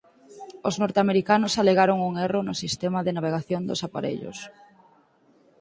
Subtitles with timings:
[0.67, 4.37] Os norteamericanos alegaron un erro no sistema de navegación dos aparellos.